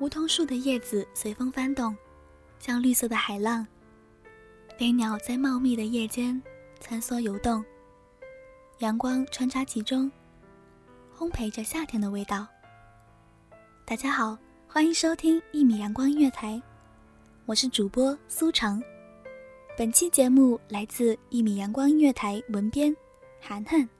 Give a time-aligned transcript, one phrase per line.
[0.00, 1.96] 梧桐树的叶子随风翻动，
[2.60, 3.66] 像绿色的海浪。
[4.78, 6.40] 飞鸟在茂密的叶间
[6.80, 7.64] 穿梭游动，
[8.78, 10.08] 阳光穿插其中，
[11.16, 12.46] 烘焙着夏天的味道。
[13.84, 16.62] 大家好，欢迎收听一米阳光音乐台，
[17.44, 18.80] 我是主播苏成。
[19.76, 22.96] 本期节目来自一米阳光音乐台文编
[23.40, 23.97] 涵涵。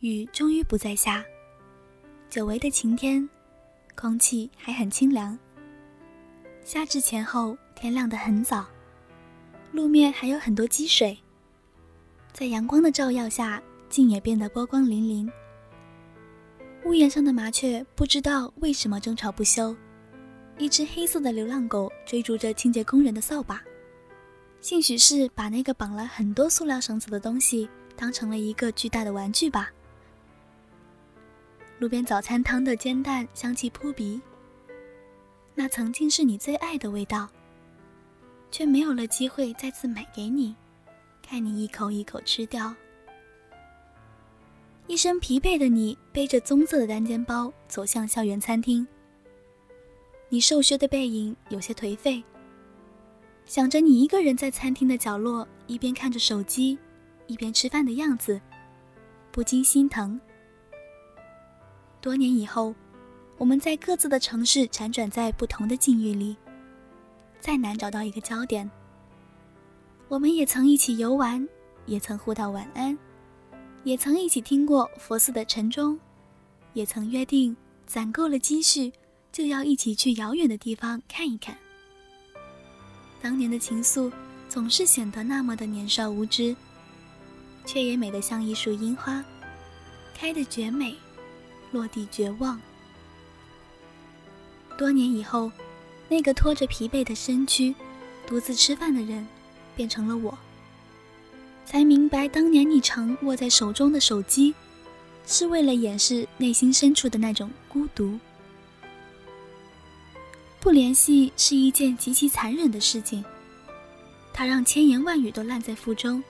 [0.00, 1.24] 雨终于不再下，
[2.28, 3.26] 久违的晴天，
[3.94, 5.38] 空气还很清凉。
[6.62, 8.66] 夏至前后，天亮得很早，
[9.72, 11.16] 路面还有很多积水，
[12.30, 15.30] 在阳光的照耀下，竟也变得波光粼粼。
[16.84, 19.74] 屋檐上的麻雀不知道为什么争吵不休，
[20.58, 23.64] 一只黑色的流浪狗追逐着清洁工人的扫把，
[24.60, 29.70] 兴许是把那个绑了很多塑料绳子的东西当成了一个巨大的玩具吧。
[31.78, 34.18] 路边早餐摊的煎蛋香气扑鼻，
[35.54, 37.28] 那曾经是你最爱的味道，
[38.50, 40.56] 却没有了机会再次买给你，
[41.22, 42.74] 看你一口一口吃掉。
[44.86, 48.86] 一身疲惫的你背着棕色的单肩包走向校园餐厅，
[50.30, 52.24] 你瘦削的背影有些颓废，
[53.44, 56.78] 想着你一个人在餐厅的角落，一边看着手机，
[57.26, 58.40] 一边吃饭的样子，
[59.30, 60.18] 不禁心疼。
[62.06, 62.72] 多年以后，
[63.36, 66.36] 我们在各自的城市辗转在不同的境遇里，
[67.40, 68.70] 再难找到一个焦点。
[70.06, 71.44] 我们也曾一起游玩，
[71.84, 72.96] 也曾互道晚安，
[73.82, 75.98] 也曾一起听过佛寺的晨钟，
[76.74, 77.56] 也曾约定
[77.88, 78.92] 攒够了积蓄
[79.32, 81.58] 就要一起去遥远的地方看一看。
[83.20, 84.12] 当年的情愫
[84.48, 86.54] 总是显得那么的年少无知，
[87.64, 89.24] 却也美得像一束樱花，
[90.14, 90.94] 开得绝美。
[91.76, 92.58] 落地绝望。
[94.78, 95.52] 多年以后，
[96.08, 97.74] 那个拖着疲惫的身躯，
[98.26, 99.26] 独自吃饭的人，
[99.74, 100.36] 变成了我。
[101.66, 104.54] 才明白，当年你常握在手中的手机，
[105.26, 108.18] 是为了掩饰内心深处的那种孤独。
[110.60, 113.22] 不联系是一件极其残忍的事情，
[114.32, 116.24] 它让千言万语都烂在腹中，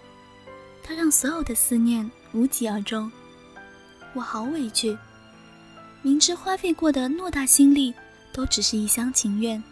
[0.83, 3.11] 它让所有的思念无疾而终。
[4.15, 4.97] 我好委屈，
[6.03, 7.95] 明知花费过的偌大心力。
[8.33, 9.63] 都只是一厢情愿，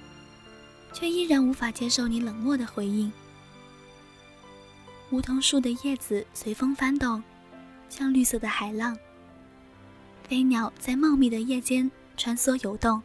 [0.94, 3.12] 却依然无法接受你冷漠的回应。
[5.10, 7.22] 梧桐树的叶子随风翻动，
[7.90, 8.96] 像绿色的海浪。
[10.26, 13.02] 飞鸟在茂密的叶间穿梭游动，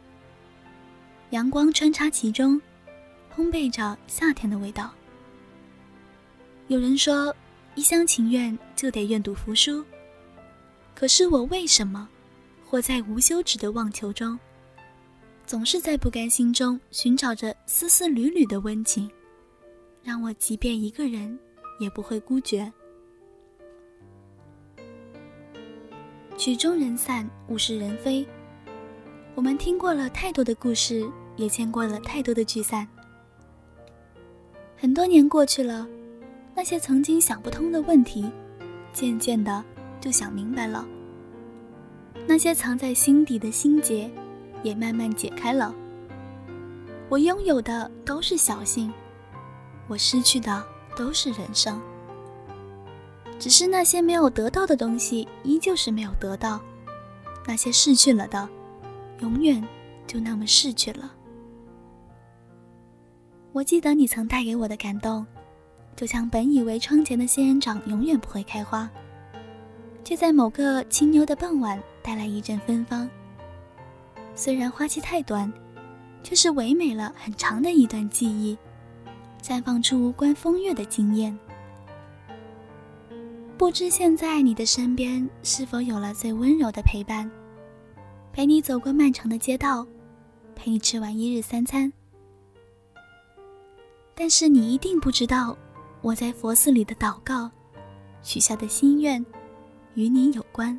[1.28, 2.58] 阳光穿插其中，
[3.36, 4.90] 烘焙着夏天的味道。
[6.68, 7.36] 有人说，
[7.74, 9.84] 一厢情愿就得愿赌服输，
[10.94, 12.08] 可是我为什么
[12.70, 14.38] 活在无休止的妄求中？
[15.44, 19.10] 总是在不甘心中寻找着丝丝缕缕的温情，
[20.04, 21.36] 让我即便一个人
[21.80, 22.72] 也不会孤绝。
[26.38, 28.24] 曲终人散，物是人非。
[29.34, 32.86] 我们听过了太多的故事，也见过了太多的聚散。
[34.76, 35.88] 很多年过去了，
[36.54, 38.30] 那些曾经想不通的问题，
[38.92, 39.64] 渐渐的
[40.00, 40.86] 就想明白了。
[42.30, 44.08] 那些藏在心底的心结。
[44.62, 45.74] 也慢慢解开了。
[47.08, 48.92] 我拥有的都是小幸，
[49.88, 50.62] 我失去的
[50.96, 51.80] 都是人生。
[53.38, 56.60] 只是那些没有得到的东西，依旧是没有得到；
[57.46, 58.48] 那些逝去了的，
[59.20, 59.66] 永远
[60.06, 61.10] 就那么逝去了。
[63.52, 65.26] 我记得你曾带给我的感动，
[65.96, 68.88] 就像本以为窗前的仙人掌永远不会开花，
[70.04, 73.08] 却在某个清幽的傍晚带来一阵芬芳。
[74.34, 75.52] 虽然花期太短，
[76.22, 78.56] 却是唯美了很长的一段记忆，
[79.42, 81.38] 绽放出无关风月的惊艳。
[83.58, 87.30] 不知现在你的身边是否有了最温柔的陪伴，
[88.32, 89.86] 陪你走过漫长的街道，
[90.54, 91.92] 陪你吃完一日三餐。
[94.14, 95.56] 但是你一定不知道，
[96.00, 97.50] 我在佛寺里的祷告，
[98.22, 99.24] 许下的心愿，
[99.94, 100.78] 与你有关。